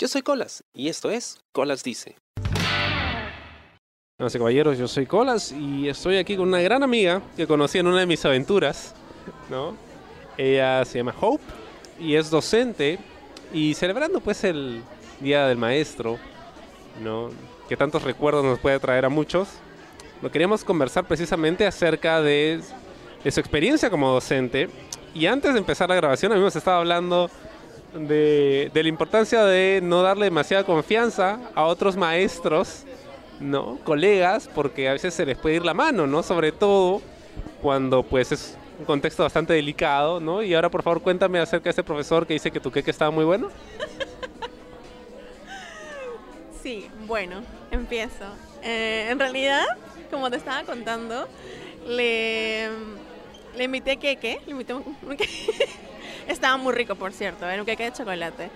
[0.00, 2.14] Yo soy Colas y esto es Colas Dice.
[4.16, 7.88] Y caballeros, yo soy Colas y estoy aquí con una gran amiga que conocí en
[7.88, 8.94] una de mis aventuras,
[9.50, 9.76] ¿no?
[10.36, 11.42] Ella se llama Hope
[11.98, 13.00] y es docente
[13.52, 14.84] y celebrando pues el
[15.18, 16.16] Día del Maestro,
[17.02, 17.30] ¿no?
[17.68, 19.48] Que tantos recuerdos nos puede traer a muchos.
[20.22, 22.60] Lo queríamos conversar precisamente acerca de,
[23.24, 24.70] de su experiencia como docente
[25.12, 27.28] y antes de empezar la grabación a mí nos estaba hablando
[27.94, 32.84] de, de la importancia de no darle demasiada confianza a otros maestros
[33.40, 33.78] ¿no?
[33.84, 36.22] Colegas, porque a veces se les puede ir la mano, ¿no?
[36.22, 37.00] Sobre todo
[37.62, 40.42] cuando pues es un contexto bastante delicado, ¿no?
[40.42, 43.10] Y ahora por favor cuéntame acerca de ese profesor que dice que tu queque estaba
[43.10, 43.48] muy bueno.
[46.60, 48.26] Sí, bueno, empiezo.
[48.62, 49.64] Eh, en realidad,
[50.10, 51.26] como te estaba contando,
[51.86, 52.68] le,
[53.56, 54.84] le invité queque, le invité un.
[56.28, 58.50] estaba muy rico, por cierto, era un queque de chocolate.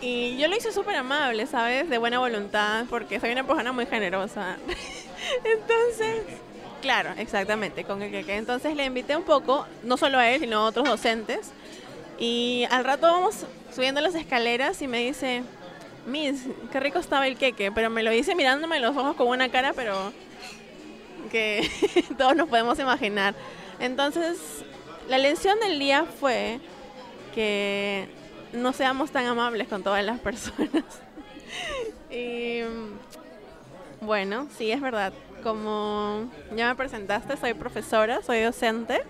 [0.00, 1.88] Y yo lo hice súper amable, ¿sabes?
[1.88, 4.56] De buena voluntad, porque soy una persona muy generosa.
[5.44, 6.24] Entonces,
[6.80, 10.58] claro, exactamente, con el que Entonces le invité un poco, no solo a él, sino
[10.58, 11.52] a otros docentes.
[12.18, 15.44] Y al rato vamos subiendo las escaleras y me dice,
[16.06, 19.28] Miss, qué rico estaba el queque, pero me lo dice mirándome en los ojos con
[19.28, 20.12] una cara, pero
[21.30, 21.70] que
[22.18, 23.36] todos nos podemos imaginar.
[23.78, 24.64] Entonces,
[25.08, 26.60] la lección del día fue
[27.34, 28.08] que
[28.52, 30.84] no seamos tan amables con todas las personas.
[32.10, 32.60] y
[34.00, 35.12] bueno, sí, es verdad.
[35.42, 39.02] Como ya me presentaste, soy profesora, soy docente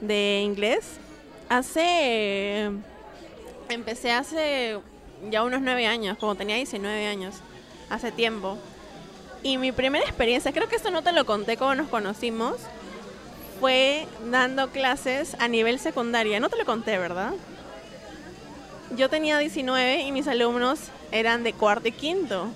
[0.00, 0.98] de inglés.
[1.48, 2.70] Hace.
[3.68, 4.78] Empecé hace
[5.30, 7.36] ya unos nueve años, como tenía 19 años,
[7.88, 8.56] hace tiempo.
[9.42, 12.56] Y mi primera experiencia, creo que esto no te lo conté cuando nos conocimos,
[13.60, 16.40] fue dando clases a nivel secundaria.
[16.40, 17.34] No te lo conté, ¿verdad?
[18.96, 20.80] yo tenía 19 y mis alumnos
[21.12, 22.48] eran de cuarto y quinto.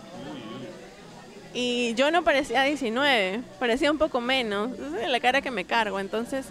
[1.52, 6.00] Y yo no parecía 19, parecía un poco menos, es la cara que me cargo.
[6.00, 6.46] Entonces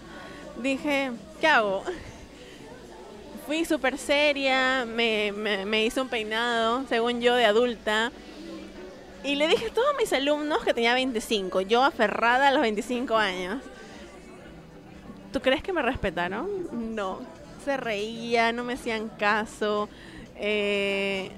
[0.62, 1.84] dije, ¿qué hago?
[3.46, 8.10] Fui súper seria, me, me hice un peinado, según yo, de adulta.
[9.22, 13.16] Y le dije a todos mis alumnos que tenía 25, yo aferrada a los 25
[13.16, 13.58] años.
[15.34, 16.94] ¿Tú crees que me respetaron?
[16.94, 17.18] No
[17.64, 19.88] se reía, no me hacían caso.
[20.36, 21.32] Eh,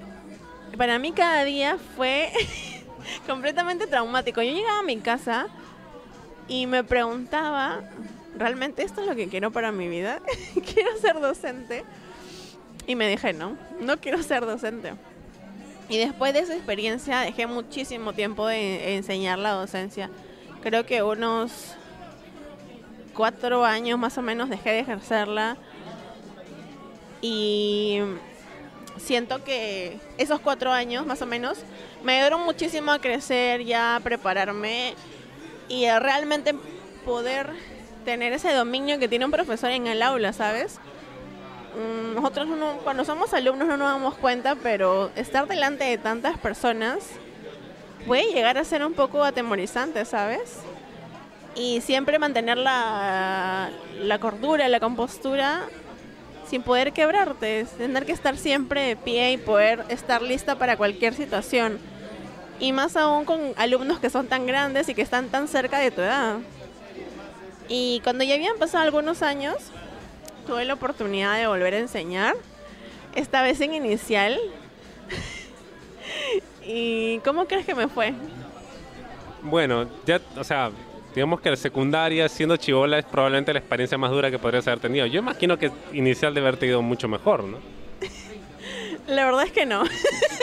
[0.77, 2.31] para mí cada día fue
[3.27, 4.43] completamente traumático.
[4.43, 5.47] Yo llegaba a mi casa
[6.47, 7.81] y me preguntaba,
[8.37, 10.21] ¿realmente esto es lo que quiero para mi vida?
[10.73, 11.83] quiero ser docente.
[12.85, 14.93] Y me dije, no, no quiero ser docente.
[15.89, 20.11] Y después de esa experiencia dejé muchísimo tiempo de enseñar la docencia.
[20.61, 21.76] Creo que unos
[23.17, 25.57] cuatro años más o menos dejé de ejercerla
[27.19, 27.99] y
[28.97, 31.57] siento que esos cuatro años más o menos
[32.03, 34.93] me ayudaron muchísimo a crecer, ya a prepararme
[35.67, 36.53] y a realmente
[37.05, 37.49] poder
[38.05, 40.79] tener ese dominio que tiene un profesor en el aula, ¿sabes?
[41.75, 46.37] Mm, Nosotros no, cuando somos alumnos no nos damos cuenta, pero estar delante de tantas
[46.37, 46.99] personas
[48.05, 50.59] puede llegar a ser un poco atemorizante, ¿sabes?
[51.57, 53.69] Y siempre mantener la,
[53.99, 55.63] la cordura, la compostura
[56.47, 61.13] sin poder quebrarte, tener que estar siempre de pie y poder estar lista para cualquier
[61.13, 61.79] situación.
[62.59, 65.91] Y más aún con alumnos que son tan grandes y que están tan cerca de
[65.91, 66.37] tu edad.
[67.67, 69.55] Y cuando ya habían pasado algunos años,
[70.45, 72.35] tuve la oportunidad de volver a enseñar,
[73.13, 74.39] esta vez en inicial.
[76.65, 78.13] ¿Y cómo crees que me fue?
[79.41, 80.71] Bueno, ya, o sea,
[81.17, 84.79] digamos que la secundaria, siendo chivola, es probablemente la experiencia más dura que podrías haber
[84.79, 85.07] tenido.
[85.07, 87.57] Yo imagino que inicial de haberte ido mucho mejor, ¿no?
[89.07, 89.83] La verdad es que no.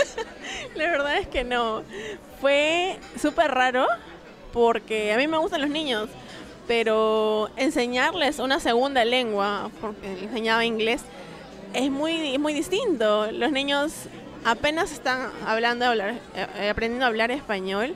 [0.74, 1.84] la verdad es que no.
[2.40, 3.86] Fue súper raro
[4.52, 6.08] porque a mí me gustan los niños,
[6.66, 11.04] pero enseñarles una segunda lengua, porque enseñaba inglés,
[11.72, 13.30] es muy, muy distinto.
[13.30, 14.08] Los niños
[14.44, 17.94] apenas están hablando, hablar, eh, aprendiendo a hablar español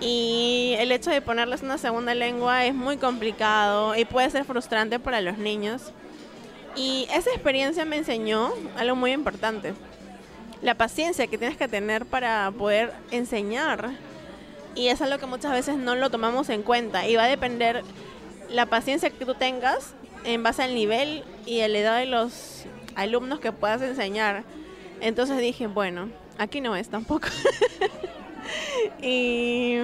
[0.00, 4.98] y el hecho de ponerles una segunda lengua es muy complicado y puede ser frustrante
[4.98, 5.92] para los niños.
[6.76, 9.74] Y esa experiencia me enseñó algo muy importante.
[10.62, 13.90] La paciencia que tienes que tener para poder enseñar.
[14.74, 17.06] Y es algo que muchas veces no lo tomamos en cuenta.
[17.06, 17.84] Y va a depender
[18.50, 19.94] la paciencia que tú tengas
[20.24, 22.64] en base al nivel y a la edad de los
[22.96, 24.42] alumnos que puedas enseñar.
[25.00, 26.08] Entonces dije, bueno,
[26.38, 27.28] aquí no es tampoco.
[29.02, 29.78] y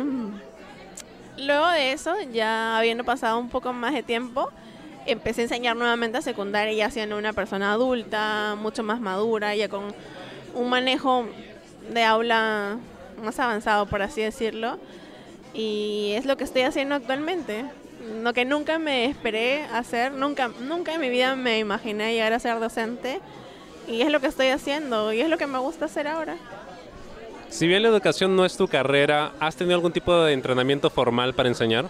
[1.39, 4.51] luego de eso, ya habiendo pasado un poco más de tiempo,
[5.07, 9.69] empecé a enseñar nuevamente a secundaria, ya siendo una persona adulta, mucho más madura, ya
[9.69, 9.95] con
[10.55, 11.27] un manejo
[11.93, 12.79] de aula
[13.23, 14.79] más avanzado, por así decirlo.
[15.55, 17.65] Y es lo que estoy haciendo actualmente.
[18.23, 22.39] Lo que nunca me esperé hacer, nunca, nunca en mi vida me imaginé llegar a
[22.39, 23.21] ser docente.
[23.89, 26.37] Y es lo que estoy haciendo y es lo que me gusta hacer ahora.
[27.51, 31.35] Si bien la educación no es tu carrera, ¿has tenido algún tipo de entrenamiento formal
[31.35, 31.87] para enseñar?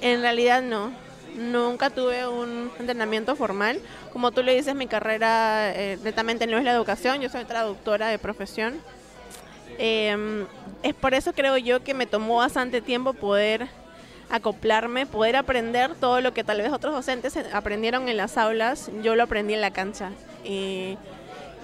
[0.00, 0.92] En realidad no.
[1.36, 3.80] Nunca tuve un entrenamiento formal.
[4.12, 7.20] Como tú le dices, mi carrera eh, netamente no es la educación.
[7.20, 8.80] Yo soy traductora de profesión.
[9.78, 10.46] Em,
[10.82, 13.66] es por eso creo yo que me tomó bastante tiempo poder
[14.30, 19.16] acoplarme, poder aprender todo lo que tal vez otros docentes aprendieron en las aulas, yo
[19.16, 20.12] lo aprendí en la cancha.
[20.44, 20.96] Y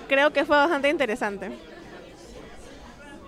[0.08, 1.52] creo que fue bastante interesante.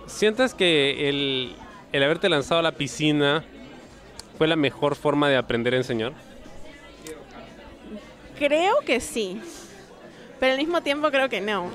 [0.07, 1.55] ¿Sientes que el,
[1.91, 3.43] el haberte lanzado a la piscina
[4.37, 6.13] fue la mejor forma de aprender a enseñar?
[8.37, 9.41] Creo que sí,
[10.39, 11.71] pero al mismo tiempo creo que no.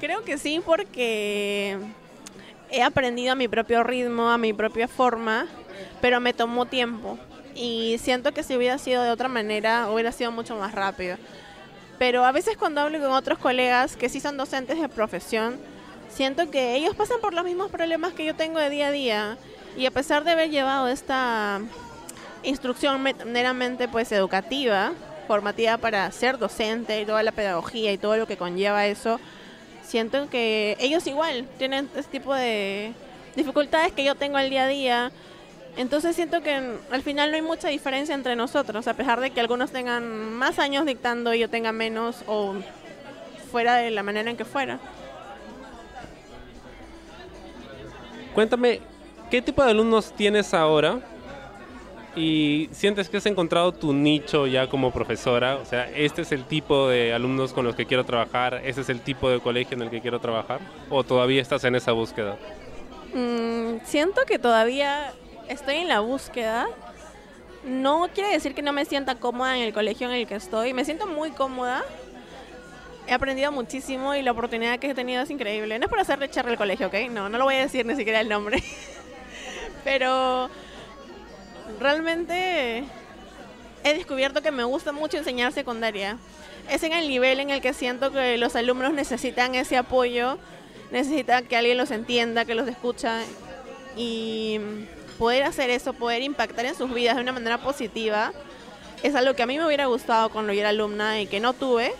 [0.00, 1.78] Creo que sí porque
[2.70, 5.46] he aprendido a mi propio ritmo, a mi propia forma,
[6.00, 7.18] pero me tomó tiempo.
[7.54, 11.18] Y siento que si hubiera sido de otra manera, hubiera sido mucho más rápido.
[11.98, 15.60] Pero a veces cuando hablo con otros colegas que sí son docentes de profesión,
[16.14, 19.38] siento que ellos pasan por los mismos problemas que yo tengo de día a día.
[19.76, 21.60] Y a pesar de haber llevado esta
[22.42, 24.92] instrucción meramente pues educativa,
[25.26, 29.18] formativa para ser docente y toda la pedagogía y todo lo que conlleva eso,
[29.82, 32.92] siento que ellos igual tienen este tipo de
[33.34, 35.12] dificultades que yo tengo al día a día.
[35.78, 39.40] Entonces siento que al final no hay mucha diferencia entre nosotros, a pesar de que
[39.40, 42.54] algunos tengan más años dictando y yo tenga menos o
[43.50, 44.78] fuera de la manera en que fuera.
[48.34, 48.80] Cuéntame,
[49.30, 51.00] ¿qué tipo de alumnos tienes ahora?
[52.14, 55.56] ¿Y sientes que has encontrado tu nicho ya como profesora?
[55.56, 58.60] O sea, ¿este es el tipo de alumnos con los que quiero trabajar?
[58.64, 60.60] ¿Este es el tipo de colegio en el que quiero trabajar?
[60.90, 62.36] ¿O todavía estás en esa búsqueda?
[63.14, 65.12] Mm, siento que todavía
[65.48, 66.68] estoy en la búsqueda.
[67.64, 70.74] No quiere decir que no me sienta cómoda en el colegio en el que estoy.
[70.74, 71.82] Me siento muy cómoda.
[73.06, 75.78] He aprendido muchísimo y la oportunidad que he tenido es increíble.
[75.78, 76.94] No es por hacerle echarle al colegio, ¿ok?
[77.10, 78.62] No, no lo voy a decir ni siquiera el nombre.
[79.84, 80.48] Pero
[81.80, 82.84] realmente
[83.84, 86.18] he descubierto que me gusta mucho enseñar secundaria.
[86.70, 90.38] Es en el nivel en el que siento que los alumnos necesitan ese apoyo,
[90.92, 93.20] necesitan que alguien los entienda, que los escucha
[93.96, 94.60] y
[95.18, 98.32] poder hacer eso, poder impactar en sus vidas de una manera positiva,
[99.02, 101.52] es algo que a mí me hubiera gustado cuando yo era alumna y que no
[101.52, 101.92] tuve.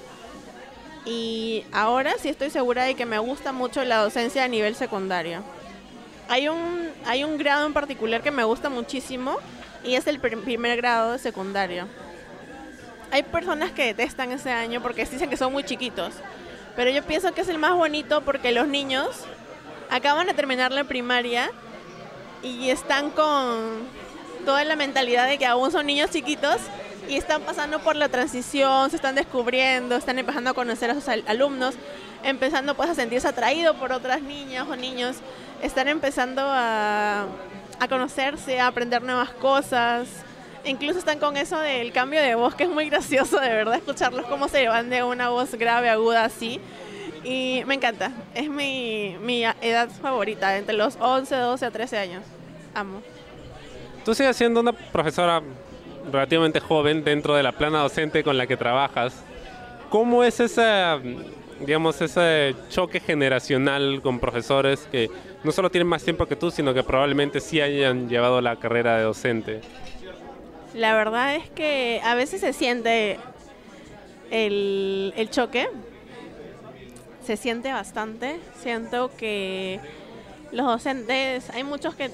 [1.05, 5.43] Y ahora sí estoy segura de que me gusta mucho la docencia a nivel secundario.
[6.29, 9.37] Hay un, hay un grado en particular que me gusta muchísimo,
[9.85, 11.87] y es el primer grado de secundario.
[13.11, 16.15] Hay personas que detestan ese año porque dicen que son muy chiquitos,
[16.77, 19.09] pero yo pienso que es el más bonito porque los niños
[19.91, 21.51] acaban de terminar la primaria
[22.43, 23.87] y están con
[24.47, 26.57] toda la mentalidad de que aún son niños chiquitos
[27.09, 31.09] y están pasando por la transición, se están descubriendo, están empezando a conocer a sus
[31.09, 31.75] alumnos,
[32.23, 35.17] empezando pues a sentirse atraídos por otras niñas o niños,
[35.63, 37.27] están empezando a
[37.83, 40.07] a conocerse, a aprender nuevas cosas.
[40.65, 44.25] Incluso están con eso del cambio de voz, que es muy gracioso, de verdad, escucharlos
[44.27, 46.61] cómo se van de una voz grave, aguda, así.
[47.25, 52.23] Y me encanta, es mi, mi edad favorita, entre los 11, 12 a 13 años.
[52.73, 53.03] Amo.
[54.05, 55.43] Tú sigues siendo una profesora
[56.11, 59.23] relativamente joven dentro de la plana docente con la que trabajas.
[59.91, 61.01] ¿Cómo es esa
[61.67, 65.11] digamos, ese choque generacional con profesores que
[65.45, 68.97] no solo tienen más tiempo que tú, sino que probablemente sí hayan llevado la carrera
[68.97, 69.61] de docente?
[70.75, 73.19] La verdad es que a veces se siente
[74.31, 75.69] el, el choque,
[77.25, 78.41] se siente bastante.
[78.61, 79.81] Siento que
[80.51, 82.11] los docentes, hay muchos que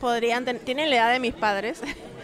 [0.00, 1.82] podrían, tienen la edad de mis padres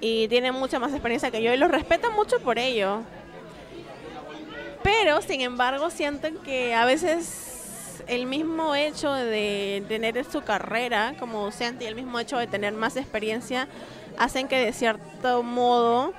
[0.00, 3.00] y tienen mucha más experiencia que yo y los respeto mucho por ello.
[4.82, 11.42] Pero, sin embargo, siento que a veces el mismo hecho de tener su carrera como
[11.42, 13.68] docente y el mismo hecho de tener más experiencia
[14.18, 16.12] hacen que de cierto modo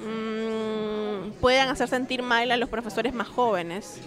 [0.00, 4.00] mmm, puedan hacer sentir mal a los profesores más jóvenes.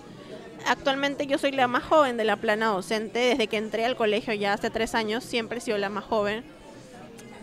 [0.67, 4.33] Actualmente yo soy la más joven de la plana docente, desde que entré al colegio
[4.33, 6.43] ya hace tres años, siempre he sido la más joven.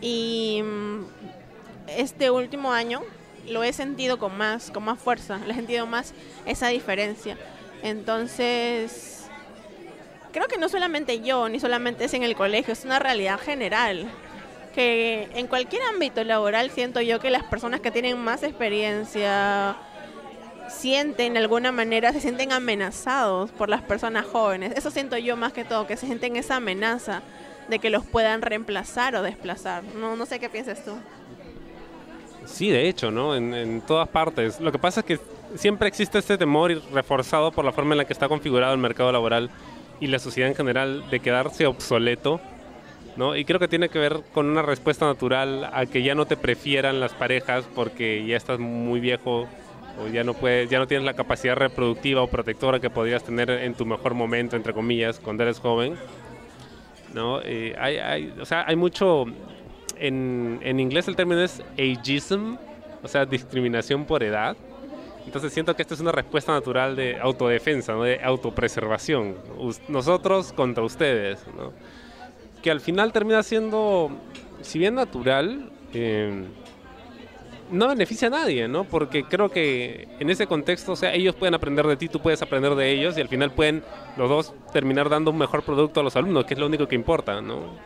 [0.00, 1.04] Y mm,
[1.87, 3.03] este último año
[3.49, 6.14] lo he sentido con más, con más fuerza, le he sentido más
[6.47, 7.37] esa diferencia.
[7.83, 9.26] Entonces,
[10.33, 14.11] creo que no solamente yo, ni solamente es en el colegio, es una realidad general.
[14.75, 19.76] Que en cualquier ámbito laboral siento yo que las personas que tienen más experiencia
[20.69, 24.73] sienten de alguna manera, se sienten amenazados por las personas jóvenes.
[24.76, 27.23] Eso siento yo más que todo, que se sienten esa amenaza
[27.69, 29.85] de que los puedan reemplazar o desplazar.
[29.85, 30.97] No, no sé qué piensas tú.
[32.46, 33.34] Sí, de hecho, ¿no?
[33.34, 34.60] En, en todas partes.
[34.60, 35.20] Lo que pasa es que
[35.56, 39.12] siempre existe este temor reforzado por la forma en la que está configurado el mercado
[39.12, 39.50] laboral
[40.00, 42.40] y la sociedad en general de quedarse obsoleto,
[43.16, 43.36] ¿no?
[43.36, 46.36] Y creo que tiene que ver con una respuesta natural a que ya no te
[46.36, 49.46] prefieran las parejas porque ya estás muy viejo
[50.02, 53.50] o ya no puedes, ya no tienes la capacidad reproductiva o protectora que podrías tener
[53.50, 55.94] en tu mejor momento, entre comillas, cuando eres joven,
[57.14, 57.40] ¿no?
[57.42, 59.26] Eh, hay, hay, o sea, hay mucho,
[59.98, 62.56] en, en inglés el término es ageism,
[63.02, 64.56] o sea, discriminación por edad,
[65.26, 68.02] entonces siento que esta es una respuesta natural de autodefensa, ¿no?
[68.02, 69.36] de autopreservación.
[69.88, 71.72] Nosotros contra ustedes, ¿no?
[72.62, 74.10] que al final termina siendo,
[74.62, 76.44] si bien natural, eh,
[77.70, 78.84] no beneficia a nadie, ¿no?
[78.84, 82.40] Porque creo que en ese contexto, o sea, ellos pueden aprender de ti, tú puedes
[82.40, 83.82] aprender de ellos y al final pueden
[84.16, 86.94] los dos terminar dando un mejor producto a los alumnos, que es lo único que
[86.94, 87.78] importa, ¿no?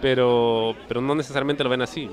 [0.00, 2.10] Pero, pero no necesariamente lo ven así.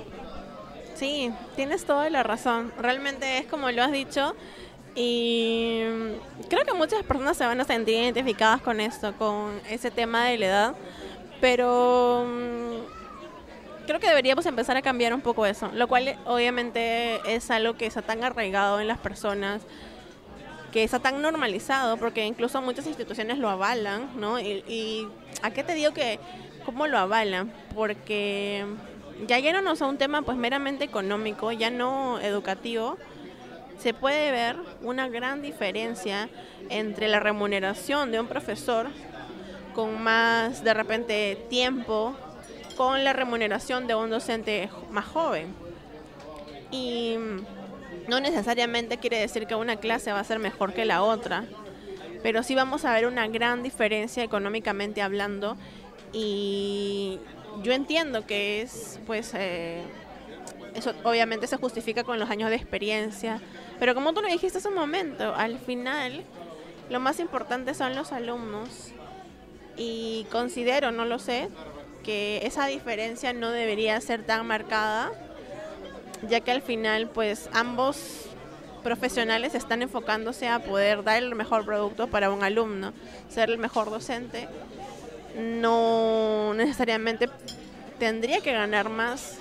[0.95, 2.71] Sí, tienes toda la razón.
[2.79, 4.35] Realmente es como lo has dicho,
[4.95, 5.81] y
[6.49, 10.37] creo que muchas personas se van a sentir identificadas con esto, con ese tema de
[10.37, 10.75] la edad,
[11.41, 17.49] pero mm, creo que deberíamos empezar a cambiar un poco eso, lo cual obviamente es
[17.49, 19.63] algo que está tan arraigado en las personas,
[20.71, 24.39] que está tan normalizado, porque incluso muchas instituciones lo avalan, ¿no?
[24.39, 25.07] Y,
[25.41, 26.19] ¿a qué te digo que
[26.65, 27.51] cómo lo avalan?
[27.75, 28.65] Porque
[29.27, 32.97] ya no a un tema pues meramente económico, ya no educativo,
[33.79, 36.29] se puede ver una gran diferencia
[36.69, 38.87] entre la remuneración de un profesor
[39.73, 42.15] con más de repente tiempo
[42.77, 45.53] con la remuneración de un docente más joven.
[46.71, 47.17] Y
[48.07, 51.45] no necesariamente quiere decir que una clase va a ser mejor que la otra,
[52.21, 55.57] pero sí vamos a ver una gran diferencia económicamente hablando
[56.13, 57.19] y
[57.63, 59.81] yo entiendo que es pues eh,
[60.75, 63.41] eso obviamente se justifica con los años de experiencia,
[63.79, 66.23] pero como tú lo dijiste hace un momento, al final
[66.89, 68.91] lo más importante son los alumnos
[69.77, 71.49] y considero, no lo sé,
[72.03, 75.11] que esa diferencia no debería ser tan marcada,
[76.27, 78.27] ya que al final pues ambos
[78.83, 82.93] profesionales están enfocándose a poder dar el mejor producto para un alumno,
[83.29, 84.47] ser el mejor docente.
[85.35, 87.29] No necesariamente
[87.99, 89.39] tendría que ganar más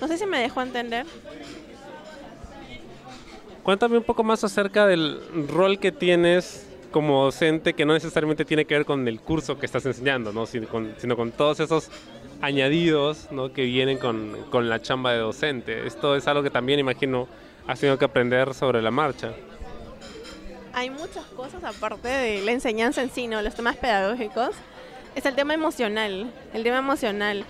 [0.00, 1.06] no sé si me dejó entender.
[3.62, 8.66] Cuéntame un poco más acerca del rol que tienes como docente que no necesariamente tiene
[8.66, 10.46] que ver con el curso que estás enseñando, ¿no?
[10.46, 11.90] sino, con, todos esos
[12.40, 13.52] añadidos ¿no?
[13.52, 15.86] que vienen con, con, la chamba de docente.
[15.86, 17.26] Esto es algo que también imagino
[17.66, 19.32] has tenido que aprender sobre la marcha.
[20.72, 23.40] Hay muchas cosas aparte de la enseñanza en sí, ¿no?
[23.42, 24.54] los temas pedagógicos.
[25.14, 27.44] Es el tema emocional, el tema emocional.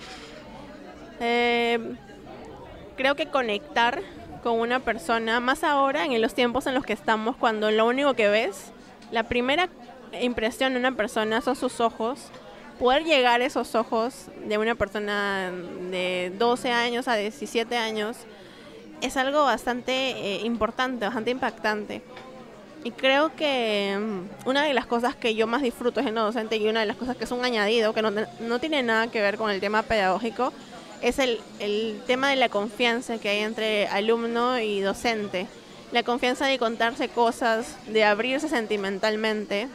[1.19, 1.79] Eh,
[2.95, 4.01] creo que conectar
[4.43, 8.13] con una persona, más ahora en los tiempos en los que estamos, cuando lo único
[8.13, 8.71] que ves,
[9.11, 9.69] la primera
[10.21, 12.29] impresión de una persona son sus ojos,
[12.77, 15.51] poder llegar a esos ojos de una persona
[15.89, 18.17] de 12 años a 17 años
[19.01, 22.01] es algo bastante eh, importante, bastante impactante.
[22.85, 26.67] Y creo que mm, una de las cosas que yo más disfruto en docente y
[26.67, 29.37] una de las cosas que es un añadido, que no, no tiene nada que ver
[29.37, 30.53] con el tema pedagógico,
[31.01, 35.47] es el, el tema de la confianza que hay entre alumno y docente.
[35.91, 39.67] La confianza de contarse cosas, de abrirse sentimentalmente.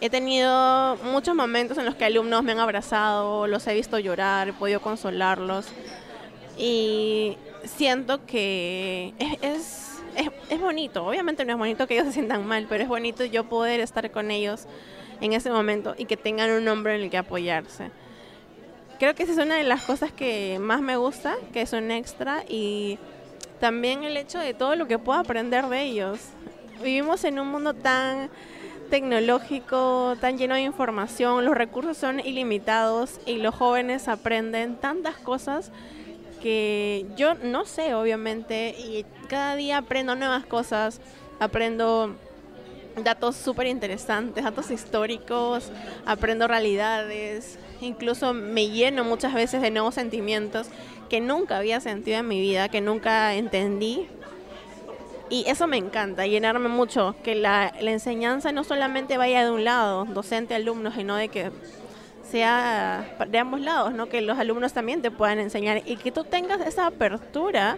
[0.00, 4.48] He tenido muchos momentos en los que alumnos me han abrazado, los he visto llorar,
[4.48, 5.66] he podido consolarlos.
[6.58, 11.06] Y siento que es, es, bonito.
[11.06, 14.10] Obviamente no es bonito que ellos se sientan mal, pero es bonito yo poder estar
[14.10, 14.66] con ellos
[15.20, 17.90] en ese momento y que tengan un hombre en el que apoyarse
[19.00, 21.90] creo que esa es una de las cosas que más me gusta, que es un
[21.90, 22.98] extra y
[23.58, 26.20] también el hecho de todo lo que puedo aprender de ellos.
[26.82, 28.28] Vivimos en un mundo tan
[28.90, 35.72] tecnológico, tan lleno de información, los recursos son ilimitados y los jóvenes aprenden tantas cosas
[36.40, 41.00] que yo no sé, obviamente, y cada día aprendo nuevas cosas,
[41.38, 42.14] aprendo
[43.02, 45.70] datos súper interesantes, datos históricos,
[46.06, 50.68] aprendo realidades, incluso me lleno muchas veces de nuevos sentimientos
[51.08, 54.08] que nunca había sentido en mi vida, que nunca entendí.
[55.28, 60.04] Y eso me encanta, llenarme mucho, que la, enseñanza no solamente vaya de un lado,
[60.06, 61.52] docente, alumno, sino de que
[62.30, 64.08] sea de ambos lados, ¿no?
[64.08, 67.76] que los alumnos también te puedan enseñar y que tú tengas esa apertura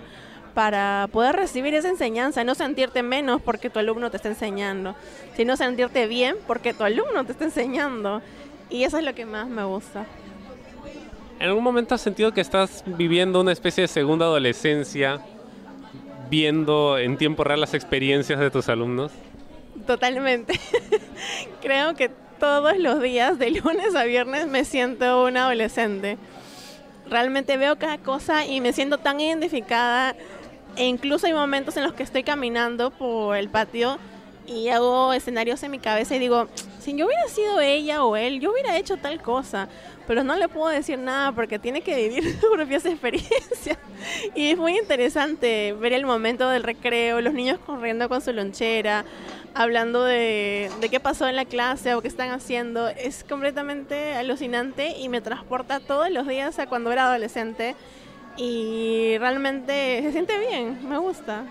[0.55, 4.95] para poder recibir esa enseñanza, no sentirte menos porque tu alumno te está enseñando,
[5.35, 8.23] sino sentirte bien porque tu alumno te está enseñando.
[8.69, 10.07] Y eso es lo que más me gusta.
[11.39, 15.21] ¿En algún momento has sentido que estás viviendo una especie de segunda adolescencia,
[16.31, 19.11] viendo en tiempo real las experiencias de tus alumnos?
[19.87, 20.59] Totalmente.
[21.63, 22.11] Creo que
[22.43, 26.19] todos los días, de lunes a viernes, me siento una adolescente.
[27.09, 30.17] Realmente veo cada cosa y me siento tan identificada
[30.75, 33.97] e incluso hay momentos en los que estoy caminando por el patio
[34.45, 36.49] y hago escenarios en mi cabeza y digo,
[36.81, 39.69] si yo hubiera sido ella o él, yo hubiera hecho tal cosa,
[40.09, 43.79] pero no le puedo decir nada porque tiene que vivir sus propias experiencias.
[44.35, 49.05] Y es muy interesante ver el momento del recreo, los niños corriendo con su lonchera,
[49.55, 52.89] hablando de, de qué pasó en la clase o qué están haciendo.
[52.89, 57.77] Es completamente alucinante y me transporta todos los días a cuando era adolescente
[58.37, 61.45] y realmente se siente bien, me gusta.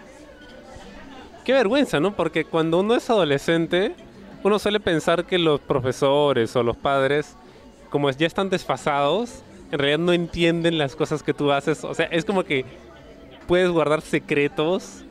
[1.43, 2.15] Qué vergüenza, ¿no?
[2.15, 3.95] Porque cuando uno es adolescente,
[4.43, 7.35] uno suele pensar que los profesores o los padres,
[7.89, 11.83] como ya están desfasados, en realidad no entienden las cosas que tú haces.
[11.83, 12.65] O sea, es como que
[13.47, 15.03] puedes guardar secretos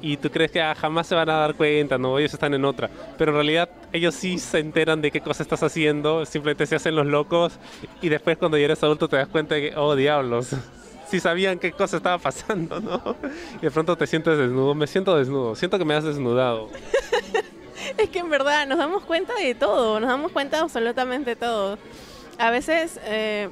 [0.00, 2.18] y tú crees que ah, jamás se van a dar cuenta, ¿no?
[2.18, 2.90] Ellos están en otra.
[3.16, 6.94] Pero en realidad ellos sí se enteran de qué cosa estás haciendo, simplemente se hacen
[6.94, 7.58] los locos
[8.00, 10.50] y después cuando ya eres adulto te das cuenta de que, oh diablos,
[11.08, 13.16] si sabían qué cosa estaba pasando, ¿no?
[13.58, 14.74] Y de pronto te sientes desnudo.
[14.74, 15.56] Me siento desnudo.
[15.56, 16.68] Siento que me has desnudado.
[17.96, 20.00] es que en verdad nos damos cuenta de todo.
[20.00, 21.78] Nos damos cuenta de absolutamente todo.
[22.38, 23.48] A veces, eh,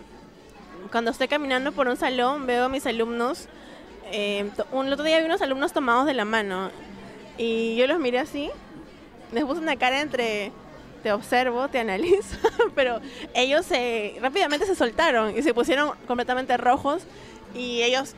[0.92, 3.48] cuando estoy caminando por un salón, veo a mis alumnos.
[4.12, 6.70] Eh, un otro día vi unos alumnos tomados de la mano.
[7.38, 8.50] Y yo los miré así.
[9.32, 10.52] Les puse una cara entre
[11.02, 12.36] te observo, te analizo,
[12.74, 13.00] pero
[13.32, 17.04] ellos se, rápidamente se soltaron y se pusieron completamente rojos
[17.54, 18.14] y ellos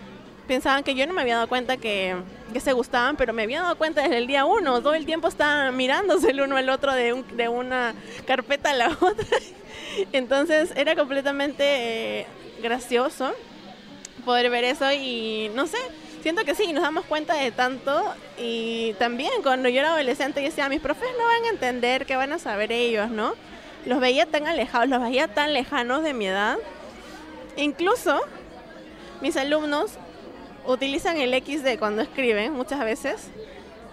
[0.47, 2.17] pensaban que yo no me había dado cuenta que,
[2.59, 4.81] se gustaban, pero me había dado cuenta desde el día uno.
[4.81, 7.95] Todo el tiempo estaban mirándose el uno al otro de, de una
[8.27, 9.39] carpeta a la otra.
[10.13, 12.27] Entonces era completamente eh,
[12.63, 13.35] gracioso
[14.29, 15.79] poder ver eso y no sé,
[16.23, 20.49] siento que sí, nos damos cuenta de tanto y también cuando yo era adolescente yo
[20.51, 23.33] decía, mis profes no van a entender, qué van a saber ellos, ¿no?
[23.87, 26.59] Los veía tan alejados, los veía tan lejanos de mi edad.
[27.57, 28.21] Incluso
[29.23, 29.93] mis alumnos
[30.67, 33.29] utilizan el XD cuando escriben muchas veces.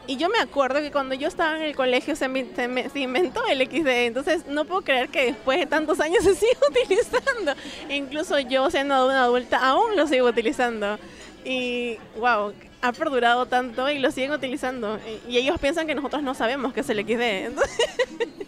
[0.08, 3.88] Y yo me acuerdo que cuando yo estaba en el colegio se, inventó el XD,
[3.88, 7.54] entonces no puedo creer que después de tantos años se siga utilizando.
[7.89, 11.00] incluso yo siendo una adulta aún lo sigo utilizando.
[11.44, 15.00] Y wow, ha perdurado tanto y lo siguen utilizando.
[15.28, 17.60] Y ellos piensan que nosotros no sabemos qué es el XD.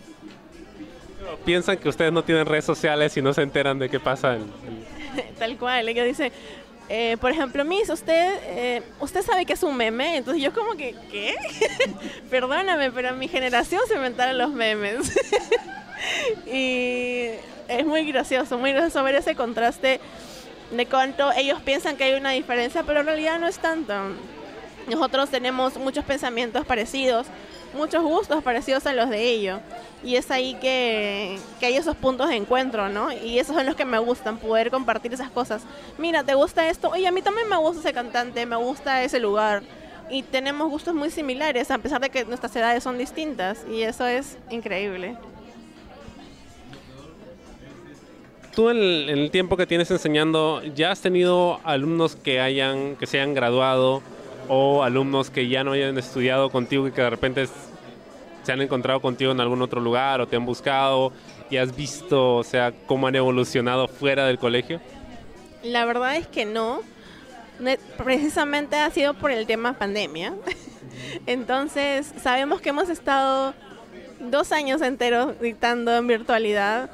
[1.45, 4.37] Piensan que ustedes no tienen redes sociales y no se enteran de qué pasa.
[5.37, 6.31] Tal cual, ellos dicen,
[6.89, 10.75] eh, por ejemplo, Miss, usted, eh, usted sabe que es un meme, entonces yo como
[10.75, 11.35] que, ¿qué?
[12.29, 15.13] Perdóname, pero en mi generación se inventaron los memes.
[16.47, 17.29] y
[17.67, 19.99] es muy gracioso, muy gracioso ver ese contraste
[20.71, 23.93] de cuánto ellos piensan que hay una diferencia, pero en realidad no es tanto.
[24.87, 27.27] Nosotros tenemos muchos pensamientos parecidos,
[27.73, 29.59] muchos gustos parecidos a los de ellos.
[30.03, 33.11] Y es ahí que, hay esos puntos de encuentro, ¿no?
[33.11, 35.63] Y esos son los que me gustan, poder compartir esas cosas.
[35.97, 36.89] Mira, ¿te gusta esto?
[36.89, 39.63] Oye, a mí también me gusta ese cantante, me gusta ese lugar.
[40.09, 43.65] Y tenemos gustos muy similares, a pesar de que nuestras edades son distintas.
[43.69, 45.17] Y eso es increíble.
[48.57, 53.19] Tú en el, tiempo que tienes enseñando, ¿ya has tenido alumnos que hayan, que se
[53.19, 54.01] hayan graduado
[54.47, 57.47] o alumnos que ya no hayan estudiado contigo y que de repente
[58.47, 61.11] se han encontrado contigo en algún otro lugar o te han buscado
[61.49, 64.79] y has visto, o sea, cómo han evolucionado fuera del colegio?
[65.63, 66.79] La verdad es que no.
[67.97, 70.33] Precisamente ha sido por el tema pandemia.
[71.25, 73.53] Entonces, sabemos que hemos estado
[74.21, 76.89] dos años enteros dictando en virtualidad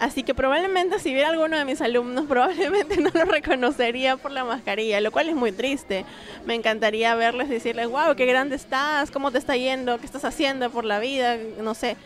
[0.00, 4.44] Así que probablemente si viera alguno de mis alumnos, probablemente no lo reconocería por la
[4.44, 6.04] mascarilla, lo cual es muy triste.
[6.46, 10.70] Me encantaría verles decirles, wow, qué grande estás, cómo te está yendo, qué estás haciendo
[10.70, 11.96] por la vida, no sé.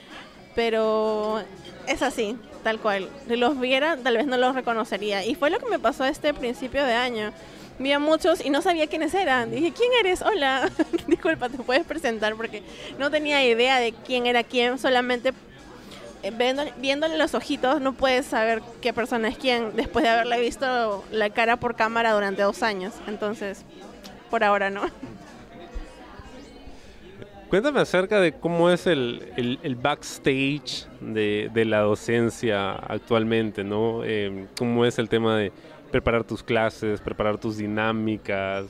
[0.55, 1.43] Pero
[1.87, 3.09] es así, tal cual.
[3.29, 5.25] Si los viera, tal vez no los reconocería.
[5.25, 7.33] Y fue lo que me pasó este principio de año.
[7.79, 9.51] Vi a muchos y no sabía quiénes eran.
[9.51, 10.23] Dije, ¿quién eres?
[10.23, 10.71] Hola.
[11.07, 12.37] Disculpa, ¿te puedes presentar?
[12.37, 12.63] Porque
[12.99, 15.33] no tenía idea de quién era quién, solamente
[16.79, 21.31] viéndole los ojitos no puedes saber qué persona es quién después de haberle visto la
[21.31, 22.95] cara por cámara durante dos años.
[23.07, 23.65] Entonces,
[24.31, 24.83] por ahora no.
[27.53, 34.03] Cuéntame acerca de cómo es el, el, backstage de, de, la docencia actualmente, ¿no?
[34.05, 35.53] Eh, ¿Cómo es el tema de
[35.91, 38.65] preparar tus clases, preparar tus dinámicas?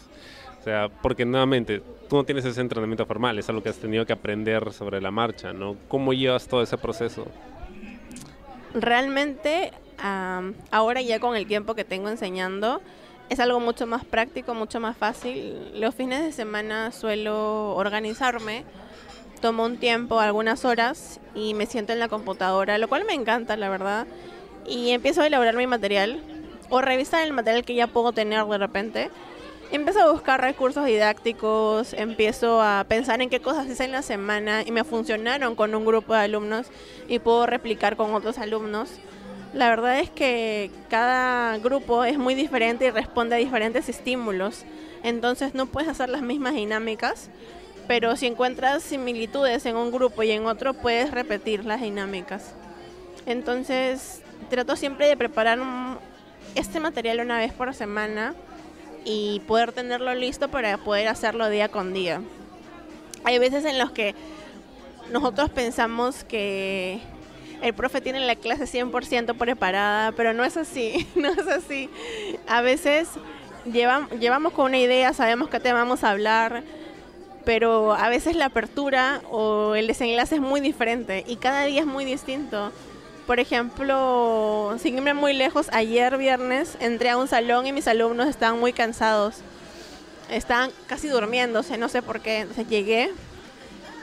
[0.58, 1.80] O sea, porque nuevamente,
[2.12, 5.10] tú no tienes ese entrenamiento formal, es algo que has tenido que aprender sobre la
[5.10, 5.76] marcha, ¿no?
[5.88, 7.26] ¿Cómo llevas todo ese proceso?
[8.74, 9.72] Realmente,
[10.70, 12.82] ahora ya con el tiempo que tengo enseñando,
[13.30, 15.80] es algo mucho más práctico, mucho más fácil.
[15.80, 18.66] Los fines de semana suelo organizarme,
[19.40, 23.56] tomo un tiempo, algunas horas, y me siento en la computadora, lo cual me encanta,
[23.56, 24.06] la verdad,
[24.66, 26.20] y empiezo a elaborar mi material
[26.68, 29.10] o revisar el material que ya puedo tener de repente
[29.72, 34.62] empiezo a buscar recursos didácticos, empiezo a pensar en qué cosas hice en la semana
[34.66, 36.66] y me funcionaron con un grupo de alumnos
[37.08, 38.90] y puedo replicar con otros alumnos.
[39.54, 44.64] La verdad es que cada grupo es muy diferente y responde a diferentes estímulos,
[45.02, 47.30] entonces no puedes hacer las mismas dinámicas,
[47.88, 52.54] pero si encuentras similitudes en un grupo y en otro puedes repetir las dinámicas.
[53.26, 55.58] Entonces trato siempre de preparar
[56.54, 58.34] este material una vez por semana
[59.04, 62.22] y poder tenerlo listo para poder hacerlo día con día.
[63.24, 64.14] Hay veces en los que
[65.10, 67.00] nosotros pensamos que
[67.62, 71.88] el profe tiene la clase 100% preparada, pero no es así, no es así.
[72.48, 73.08] A veces
[73.64, 76.64] llevamos con una idea, sabemos qué tema vamos a hablar,
[77.44, 81.86] pero a veces la apertura o el desenlace es muy diferente y cada día es
[81.86, 82.72] muy distinto.
[83.32, 88.28] Por ejemplo, sin irme muy lejos, ayer viernes entré a un salón y mis alumnos
[88.28, 89.36] estaban muy cansados.
[90.30, 92.40] Estaban casi durmiéndose, no sé por qué.
[92.40, 93.10] Entonces llegué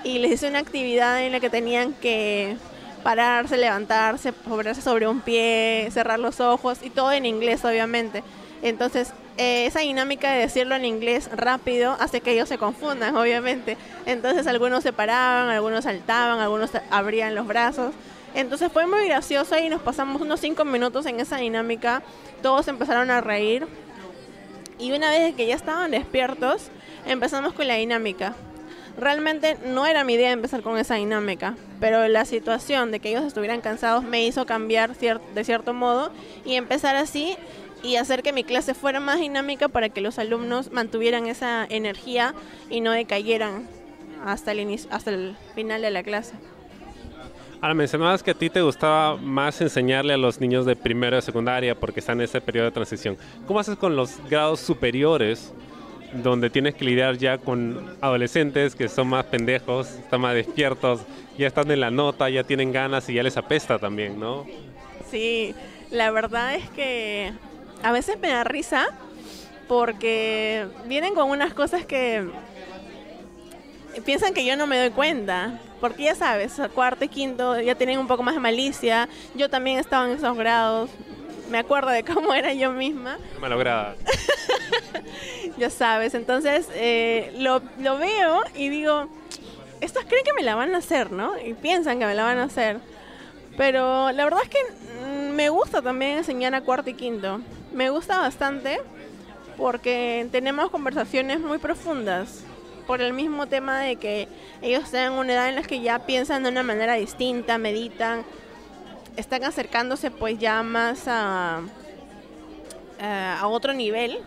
[0.03, 2.57] y les hice una actividad en la que tenían que
[3.03, 8.23] pararse, levantarse, ponerse sobre un pie, cerrar los ojos y todo en inglés, obviamente.
[8.63, 13.77] Entonces, eh, esa dinámica de decirlo en inglés rápido hace que ellos se confundan, obviamente.
[14.07, 17.93] Entonces, algunos se paraban, algunos saltaban, algunos abrían los brazos.
[18.33, 22.03] Entonces fue muy gracioso y nos pasamos unos cinco minutos en esa dinámica.
[22.41, 23.67] Todos empezaron a reír.
[24.77, 26.69] Y una vez que ya estaban despiertos,
[27.05, 28.35] empezamos con la dinámica.
[28.97, 33.23] Realmente no era mi idea empezar con esa dinámica, pero la situación de que ellos
[33.23, 36.11] estuvieran cansados me hizo cambiar de cierto modo
[36.43, 37.37] y empezar así
[37.81, 42.33] y hacer que mi clase fuera más dinámica para que los alumnos mantuvieran esa energía
[42.69, 43.67] y no decayeran
[44.25, 46.33] hasta el, hasta el final de la clase.
[47.61, 51.21] Ahora mencionabas que a ti te gustaba más enseñarle a los niños de primero de
[51.21, 53.17] secundaria porque están en ese periodo de transición.
[53.47, 55.51] ¿Cómo haces con los grados superiores
[56.13, 61.01] donde tienes que lidiar ya con adolescentes que son más pendejos, están más despiertos,
[61.37, 64.45] ya están en la nota, ya tienen ganas y ya les apesta también, ¿no?
[65.11, 65.53] Sí,
[65.91, 67.33] la verdad es que
[67.83, 68.87] a veces me da risa
[69.67, 72.25] porque vienen con unas cosas que
[74.05, 75.59] piensan que yo no me doy cuenta.
[75.79, 79.07] Porque ya sabes, cuarto y quinto ya tienen un poco más de malicia.
[79.35, 80.89] Yo también estaba en esos grados.
[81.49, 83.17] Me acuerdo de cómo era yo misma.
[83.39, 83.95] Malograda.
[85.57, 89.09] ya sabes, entonces eh, lo, lo veo y digo,
[89.81, 91.39] estos creen que me la van a hacer, ¿no?
[91.39, 92.79] Y piensan que me la van a hacer.
[93.57, 94.59] Pero la verdad es que
[95.03, 97.41] mm, me gusta también enseñar a cuarto y quinto.
[97.73, 98.79] Me gusta bastante
[99.57, 102.43] porque tenemos conversaciones muy profundas
[102.89, 104.27] por el mismo tema de que
[104.63, 108.23] ellos están en una edad en la que ya piensan de una manera distinta, meditan,
[109.15, 111.61] están acercándose pues ya más a,
[112.99, 114.17] a otro nivel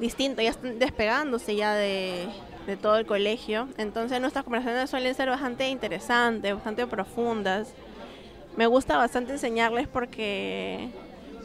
[0.00, 2.26] distinto, ya están despegándose ya de,
[2.66, 3.68] de todo el colegio.
[3.78, 7.68] Entonces nuestras conversaciones suelen ser bastante interesantes, bastante profundas.
[8.56, 10.88] Me gusta bastante enseñarles porque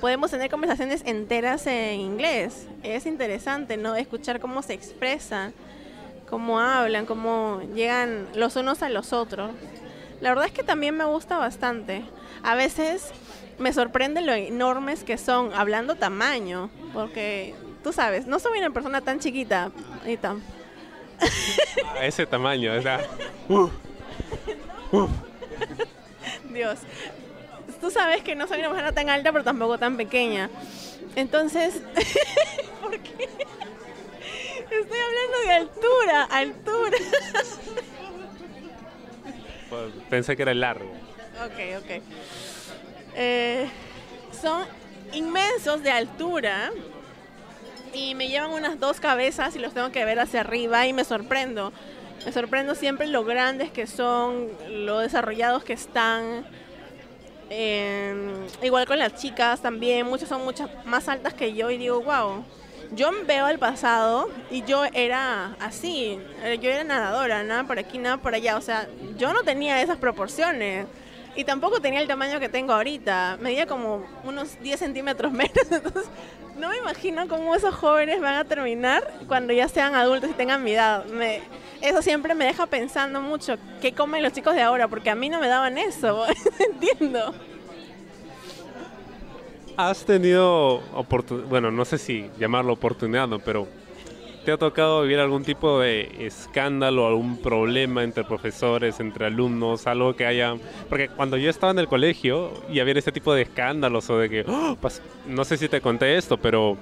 [0.01, 2.65] podemos tener conversaciones enteras en inglés.
[2.81, 3.95] Es interesante, ¿no?
[3.95, 5.53] Escuchar cómo se expresan
[6.33, 9.51] cómo hablan, cómo llegan los unos a los otros.
[10.19, 12.03] La verdad es que también me gusta bastante.
[12.41, 13.11] A veces
[13.59, 19.01] me sorprende lo enormes que son, hablando tamaño, porque tú sabes, no soy una persona
[19.01, 19.69] tan chiquita.
[20.07, 20.41] Y tan...
[21.99, 22.99] A ese tamaño, o sea.
[26.51, 26.79] Dios.
[27.79, 30.49] Tú sabes que no soy una persona tan alta, pero tampoco tan pequeña.
[31.15, 31.79] Entonces,
[32.81, 33.29] ¿por qué?
[34.69, 36.97] Estoy hablando de altura, altura.
[39.69, 40.91] Pues, pensé que era largo.
[41.43, 42.03] Ok, ok.
[43.15, 43.67] Eh,
[44.39, 44.65] son
[45.13, 46.71] inmensos de altura
[47.93, 51.03] y me llevan unas dos cabezas y los tengo que ver hacia arriba y me
[51.03, 51.73] sorprendo.
[52.25, 56.45] Me sorprendo siempre lo grandes que son, lo desarrollados que están.
[57.49, 62.01] Eh, igual con las chicas también, muchas son muchas más altas que yo y digo,
[62.01, 62.43] wow,
[62.95, 67.97] yo veo el pasado y yo era así, eh, yo era nadadora, nada por aquí,
[67.97, 70.87] nada por allá, o sea, yo no tenía esas proporciones
[71.35, 75.51] y tampoco tenía el tamaño que tengo ahorita, medía como unos 10 centímetros menos,
[76.57, 80.63] no me imagino cómo esos jóvenes van a terminar cuando ya sean adultos y tengan
[80.63, 81.03] mi edad.
[81.81, 84.87] Eso siempre me deja pensando mucho, ¿qué comen los chicos de ahora?
[84.87, 86.25] Porque a mí no me daban eso,
[86.59, 87.33] entiendo.
[89.77, 93.39] ¿Has tenido oportunidad, bueno, no sé si llamarlo oportunidad, ¿no?
[93.39, 93.67] pero
[94.45, 100.15] ¿te ha tocado vivir algún tipo de escándalo, algún problema entre profesores, entre alumnos, algo
[100.15, 100.55] que haya...
[100.89, 104.29] Porque cuando yo estaba en el colegio y había este tipo de escándalos o de
[104.29, 104.77] que, ¡oh!
[105.27, 106.77] no sé si te conté esto, pero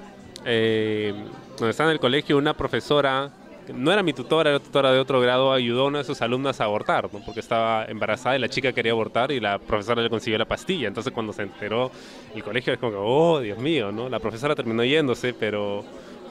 [0.45, 1.13] eh,
[1.57, 3.31] cuando estaba en el colegio una profesora
[3.73, 6.59] no era mi tutora, era tutora de otro grado, ayudó a una de sus alumnas
[6.61, 10.37] a abortar, porque estaba embarazada y la chica quería abortar y la profesora le consiguió
[10.37, 10.87] la pastilla.
[10.87, 11.91] Entonces cuando se enteró
[12.35, 14.09] el colegio es como que, oh, Dios mío, ¿no?
[14.09, 15.83] La profesora terminó yéndose, pero,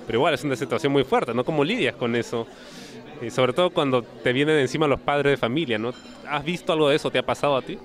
[0.07, 1.45] pero igual es una situación muy fuerte, ¿no?
[1.45, 2.47] ¿Cómo lidias con eso?
[3.23, 5.93] Y sobre todo cuando te vienen encima los padres de familia, ¿no?
[6.27, 7.11] ¿Has visto algo de eso?
[7.11, 7.79] ¿Te ha pasado a ti?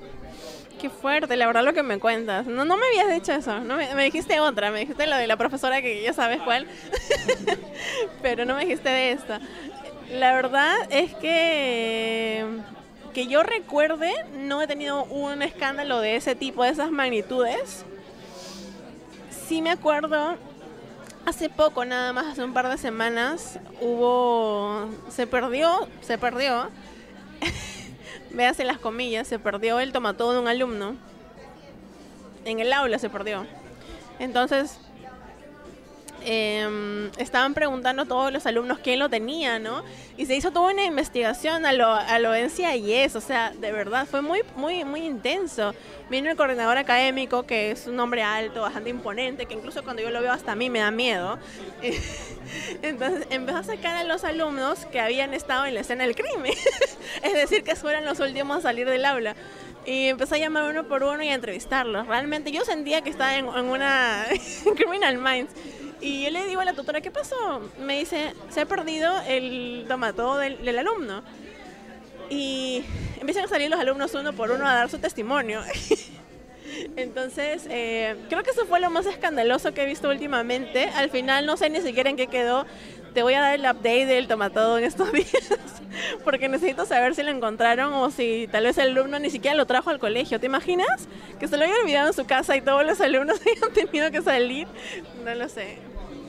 [0.89, 2.45] Fuerte, la verdad lo que me cuentas.
[2.45, 5.27] No, no me habías dicho eso, no me, me dijiste otra, me dijiste lo de
[5.27, 6.67] la profesora que ya sabes cuál,
[8.21, 9.39] pero no me dijiste de esta.
[10.11, 12.45] La verdad es que
[13.15, 17.85] que yo recuerde no he tenido un escándalo de ese tipo, de esas magnitudes.
[19.47, 20.35] Sí me acuerdo,
[21.25, 26.69] hace poco nada más, hace un par de semanas, hubo, se perdió, se perdió
[28.35, 30.95] véase las comillas, se perdió el tomatodo de un alumno.
[32.43, 33.47] En el aula se perdió.
[34.19, 34.79] Entonces,
[36.27, 39.83] Em, estaban preguntando a todos los alumnos quién lo tenía, ¿no?
[40.17, 44.07] Y se hizo toda una investigación a lo, a lo NCIS, o sea, de verdad,
[44.09, 45.75] fue muy, muy, muy intenso.
[46.09, 50.09] Vino el coordinador académico, que es un hombre alto, bastante imponente, que incluso cuando yo
[50.09, 51.37] lo veo hasta a mí me da miedo.
[52.81, 56.53] Entonces empezó a sacar a los alumnos que habían estado en la escena del crimen,
[57.23, 59.35] es decir, que fueron los últimos a salir del aula.
[59.85, 62.07] Y empezó a llamar uno por uno y a entrevistarlos.
[62.07, 64.25] Realmente yo sentía que estaba en, en una
[64.75, 65.51] Criminal Minds.
[66.01, 67.61] Y yo le digo a la tutora, ¿qué pasó?
[67.79, 71.23] Me dice, se ha perdido el tomatodo del, del alumno.
[72.29, 72.83] Y
[73.19, 75.61] empiezan a salir los alumnos uno por uno a dar su testimonio.
[76.95, 80.85] Entonces, eh, creo que eso fue lo más escandaloso que he visto últimamente.
[80.85, 82.65] Al final no sé ni siquiera en qué quedó.
[83.15, 85.49] Te voy a dar el update del tomatodo en estos días,
[86.25, 89.65] porque necesito saber si lo encontraron o si tal vez el alumno ni siquiera lo
[89.65, 90.37] trajo al colegio.
[90.37, 91.07] ¿Te imaginas?
[91.39, 94.21] Que se lo había olvidado en su casa y todos los alumnos hayan tenido que
[94.21, 94.67] salir.
[95.23, 95.77] No lo sé.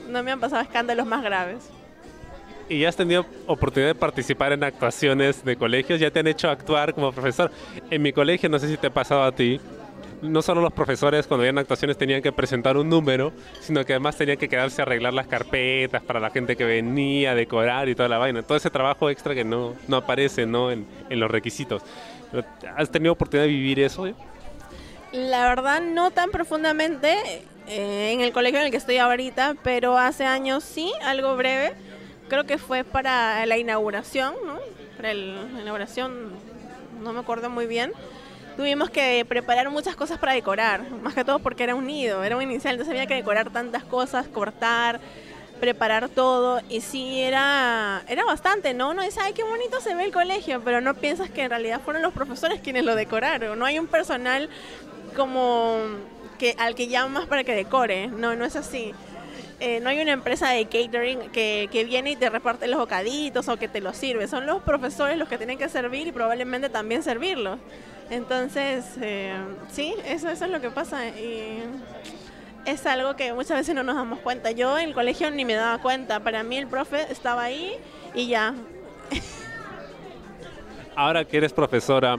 [0.07, 1.69] No me han pasado escándalos más graves.
[2.69, 5.99] ¿Y ya has tenido oportunidad de participar en actuaciones de colegios?
[5.99, 7.51] ¿Ya te han hecho actuar como profesor?
[7.91, 9.59] En mi colegio, no sé si te ha pasado a ti,
[10.21, 14.17] no solo los profesores cuando habían actuaciones tenían que presentar un número, sino que además
[14.17, 18.09] tenían que quedarse a arreglar las carpetas para la gente que venía, decorar y toda
[18.09, 18.41] la vaina.
[18.41, 20.71] Todo ese trabajo extra que no, no aparece ¿no?
[20.71, 21.83] En, en los requisitos.
[22.75, 24.07] ¿Has tenido oportunidad de vivir eso?
[25.11, 27.15] La verdad, no tan profundamente
[27.67, 31.73] eh, en el colegio en el que estoy ahorita, pero hace años sí, algo breve.
[32.27, 34.57] Creo que fue para la inauguración, ¿no?
[34.97, 36.31] Para la inauguración,
[37.01, 37.93] no me acuerdo muy bien
[38.57, 42.35] tuvimos que preparar muchas cosas para decorar, más que todo porque era un nido, era
[42.35, 44.99] un inicial, entonces había que decorar tantas cosas, cortar,
[45.59, 48.89] preparar todo y sí era era bastante, ¿no?
[48.89, 51.81] Uno dice, "Ay, qué bonito se ve el colegio", pero no piensas que en realidad
[51.85, 53.57] fueron los profesores quienes lo decoraron.
[53.57, 54.49] No hay un personal
[55.15, 55.77] como
[56.39, 58.93] que al que llamas para que decore, no, no es así.
[59.59, 63.47] Eh, no hay una empresa de catering que, que, viene y te reparte los bocaditos
[63.47, 64.27] o que te los sirve.
[64.27, 67.57] Son los profesores los que tienen que servir y probablemente también servirlos.
[68.11, 69.33] Entonces, eh,
[69.71, 71.07] sí, eso, eso es lo que pasa.
[71.07, 71.59] Y
[72.65, 74.51] es algo que muchas veces no nos damos cuenta.
[74.51, 76.19] Yo en el colegio ni me daba cuenta.
[76.19, 77.73] Para mí el profe estaba ahí
[78.13, 78.53] y ya.
[80.95, 82.17] Ahora que eres profesora,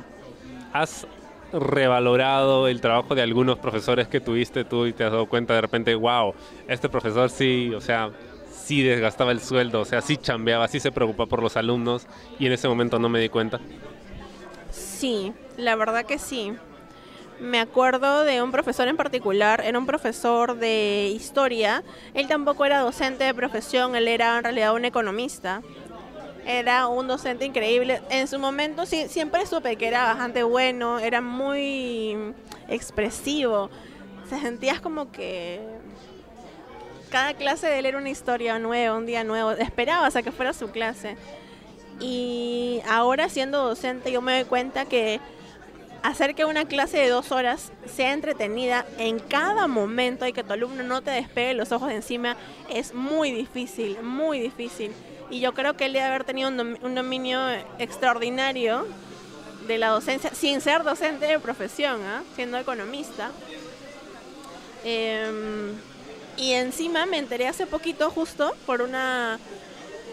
[0.73, 1.07] ¿has
[1.53, 5.61] revalorado el trabajo de algunos profesores que tuviste tú y te has dado cuenta de
[5.61, 6.35] repente, wow,
[6.67, 8.11] este profesor sí, o sea,
[8.51, 12.07] sí desgastaba el sueldo, o sea, sí chambeaba, sí se preocupaba por los alumnos
[12.39, 13.61] y en ese momento no me di cuenta?
[14.71, 16.53] Sí, la verdad que sí.
[17.41, 21.85] Me acuerdo de un profesor en particular, era un profesor de historia.
[22.13, 25.63] Él tampoco era docente de profesión, él era en realidad un economista.
[26.49, 28.01] Era un docente increíble.
[28.09, 32.17] En su momento siempre supe que era bastante bueno, era muy
[32.69, 33.69] expresivo.
[34.31, 35.61] Se sentías como que
[37.11, 39.51] cada clase de él era una historia nueva, un día nuevo.
[39.51, 41.19] Esperabas a que fuera su clase.
[42.01, 45.21] Y ahora siendo docente yo me doy cuenta que
[46.03, 50.55] hacer que una clase de dos horas sea entretenida en cada momento y que tu
[50.55, 52.39] alumno no te despegue los ojos de encima
[52.71, 54.93] es muy difícil, muy difícil.
[55.31, 57.41] Y yo creo que él debe haber tenido un, dominio
[57.79, 58.87] extraordinario
[59.67, 62.23] de la docencia, sin ser docente de profesión, ¿eh?
[62.35, 63.31] siendo economista.
[64.85, 65.73] Eh,
[66.39, 69.39] Y encima me enteré hace poquito justo por una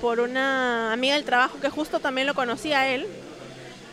[0.02, 3.08] por una amiga del trabajo que justo también lo conocía él.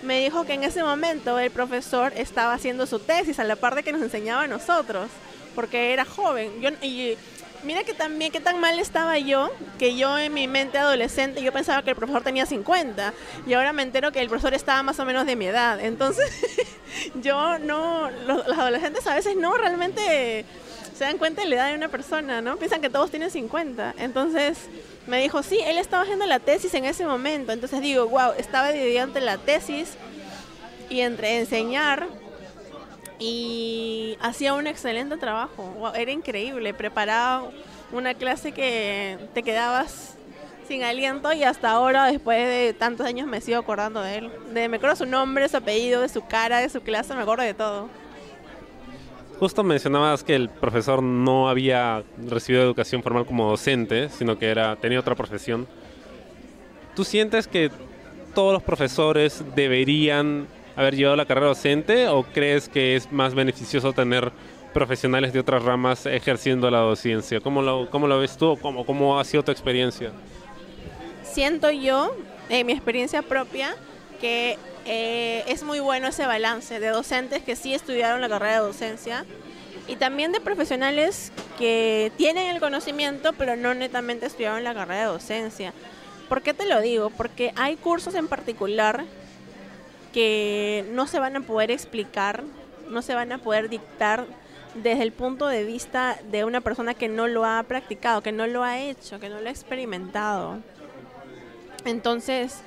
[0.03, 3.75] Me dijo que en ese momento el profesor estaba haciendo su tesis a la par
[3.75, 5.09] de que nos enseñaba a nosotros,
[5.55, 6.51] porque era joven.
[7.63, 11.53] Mira que también qué tan mal estaba yo, que yo en mi mente adolescente yo
[11.53, 13.13] pensaba que el profesor tenía 50
[13.47, 15.81] y ahora me entero que el profesor estaba más o menos de mi edad.
[15.81, 16.31] Entonces,
[17.23, 20.45] yo no los, los adolescentes a veces no realmente
[20.97, 22.57] se dan cuenta de la edad de una persona, ¿no?
[22.57, 23.95] Piensan que todos tienen 50.
[23.99, 24.59] Entonces
[25.07, 27.53] me dijo, sí, él estaba haciendo la tesis en ese momento.
[27.53, 29.95] Entonces digo, wow, estaba dividido entre la tesis
[30.91, 32.07] y entre enseñar.
[33.25, 35.63] Y hacía un excelente trabajo.
[35.79, 36.75] Wow, era increíble.
[36.75, 37.45] Preparaba
[37.93, 40.17] una clase que te quedabas
[40.67, 44.31] sin aliento y hasta ahora, después de tantos años, me sigo acordando de él.
[44.53, 47.45] De, me acuerdo su nombre, su apellido, de su cara, de su clase, me acuerdo
[47.45, 47.89] de todo.
[49.39, 54.75] Justo mencionabas que el profesor no había recibido educación formal como docente, sino que era
[54.75, 55.69] tenía otra profesión.
[56.97, 57.71] ¿Tú sientes que
[58.35, 63.93] todos los profesores deberían haber llevado la carrera docente o crees que es más beneficioso
[63.93, 64.33] tener
[64.73, 67.41] profesionales de otras ramas ejerciendo la docencia?
[67.41, 68.59] ¿Cómo lo, cómo lo ves tú?
[68.61, 70.13] ¿Cómo, ¿Cómo ha sido tu experiencia?
[71.23, 72.15] Siento yo,
[72.49, 73.75] en mi experiencia propia,
[74.21, 78.67] que eh, es muy bueno ese balance de docentes que sí estudiaron la carrera de
[78.67, 79.25] docencia
[79.87, 85.07] y también de profesionales que tienen el conocimiento pero no netamente estudiaron la carrera de
[85.07, 85.73] docencia.
[86.29, 87.11] ¿Por qué te lo digo?
[87.11, 89.05] Porque hay cursos en particular
[90.13, 92.45] que no se van a poder explicar,
[92.89, 94.27] no se van a poder dictar
[94.75, 98.47] desde el punto de vista de una persona que no lo ha practicado, que no
[98.47, 100.59] lo ha hecho, que no lo ha experimentado.
[101.85, 102.63] Entonces,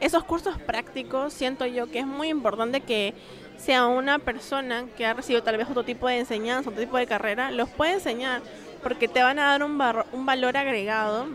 [0.00, 3.14] esos cursos prácticos siento yo que es muy importante que
[3.58, 7.06] sea una persona que ha recibido tal vez otro tipo de enseñanza, otro tipo de
[7.06, 8.40] carrera, los puede enseñar
[8.82, 9.78] porque te van a dar un,
[10.12, 11.26] un valor agregado.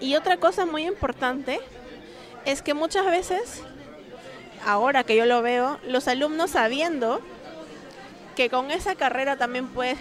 [0.00, 1.60] Y otra cosa muy importante
[2.44, 3.62] es que muchas veces,
[4.66, 7.20] ahora que yo lo veo, los alumnos sabiendo
[8.36, 9.98] que con esa carrera también puedes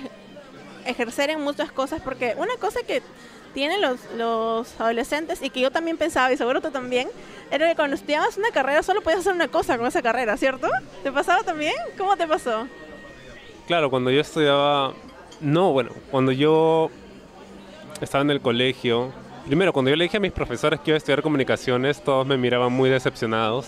[0.85, 3.01] ejercer en muchas cosas, porque una cosa que
[3.53, 7.09] tienen los, adolescentes y que yo también pensaba, y seguro tú también,
[7.51, 10.67] era que cuando estudiabas una carrera solo podías hacer una cosa con esa carrera, ¿cierto?
[11.03, 11.73] ¿Te pasaba también?
[11.97, 12.67] ¿Cómo te pasó?
[13.67, 14.93] Claro, cuando yo estudiaba,
[15.41, 16.89] no, bueno, cuando yo
[18.01, 19.11] estaba en el colegio,
[19.45, 22.37] primero, cuando yo le dije a mis profesores que iba a estudiar comunicaciones, todos me
[22.37, 23.67] miraban muy decepcionados,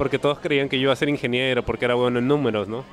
[0.00, 2.86] porque todos creían que yo iba a ser ingeniero, porque era bueno en números, ¿no?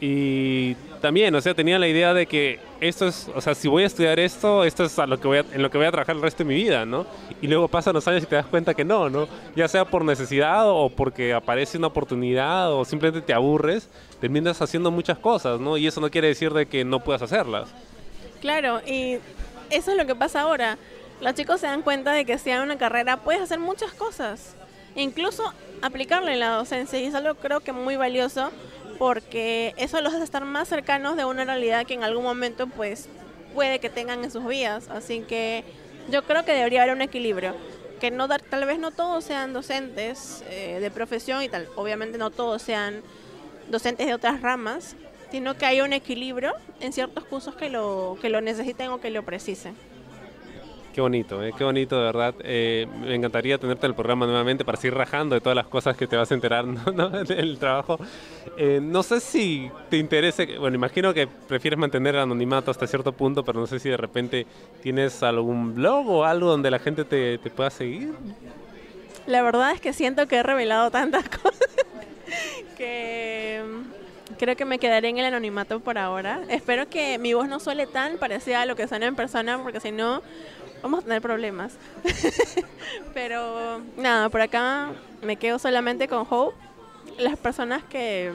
[0.00, 3.82] Y también, o sea, tenía la idea de que esto es, o sea, si voy
[3.82, 6.16] a estudiar esto, esto es a lo que voy en lo que voy a trabajar
[6.16, 7.04] el resto de mi vida, ¿no?
[7.42, 9.28] Y luego pasan los años y te das cuenta que no, ¿no?
[9.54, 14.90] Ya sea por necesidad o porque aparece una oportunidad o simplemente te aburres, terminas haciendo
[14.90, 15.76] muchas cosas, ¿no?
[15.76, 17.68] Y eso no quiere decir de que no puedas hacerlas.
[18.40, 19.18] Claro, y
[19.68, 20.78] eso es lo que pasa ahora.
[21.20, 24.56] Los chicos se dan cuenta de que si hay una carrera puedes hacer muchas cosas,
[24.96, 28.50] incluso aplicarle en la docencia y es algo creo que muy valioso
[28.98, 33.08] porque eso los hace estar más cercanos de una realidad que en algún momento pues
[33.54, 34.88] puede que tengan en sus vidas.
[34.88, 35.64] Así que
[36.10, 37.54] yo creo que debería haber un equilibrio.
[38.00, 42.30] Que no tal vez no todos sean docentes eh, de profesión y tal, obviamente no
[42.30, 43.00] todos sean
[43.70, 44.96] docentes de otras ramas,
[45.30, 49.08] sino que haya un equilibrio en ciertos cursos que lo, que lo necesiten o que
[49.08, 49.74] lo precisen.
[50.96, 52.34] Qué bonito, eh, qué bonito, de verdad.
[52.42, 55.94] Eh, me encantaría tenerte en el programa nuevamente para seguir rajando de todas las cosas
[55.94, 57.10] que te vas a enterar ¿no?
[57.10, 57.98] del trabajo.
[58.56, 63.12] Eh, no sé si te interese, bueno, imagino que prefieres mantener el anonimato hasta cierto
[63.12, 64.46] punto, pero no sé si de repente
[64.82, 68.14] tienes algún blog o algo donde la gente te, pueda seguir.
[69.26, 71.76] La verdad es que siento que he revelado tantas cosas
[72.78, 73.62] que
[74.38, 76.40] creo que me quedaré en el anonimato por ahora.
[76.48, 79.80] Espero que mi voz no suele tan parecida a lo que suena en persona, porque
[79.80, 80.22] si no
[80.82, 81.74] vamos a tener problemas.
[83.14, 86.56] Pero nada, por acá me quedo solamente con Hope.
[87.18, 88.32] Las personas que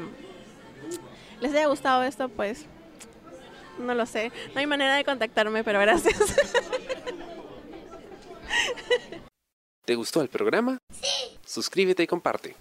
[1.39, 2.65] les haya gustado esto, pues
[3.77, 4.31] no lo sé.
[4.53, 6.17] No hay manera de contactarme, pero gracias.
[9.85, 10.77] ¿Te gustó el programa?
[10.91, 11.39] Sí.
[11.45, 12.55] Suscríbete y comparte.